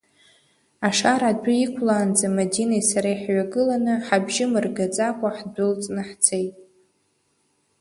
Ашара 0.87 1.27
адәы 1.31 1.53
иқәлаанӡа 1.65 2.27
Мадинеи 2.35 2.83
сареи 2.89 3.19
ҳҩагыланы, 3.21 3.93
ҳабжьы 4.05 4.45
мыргаӡакәа 4.51 5.29
ҳдәылҵны 5.37 6.01
ҳцеит. 6.09 6.55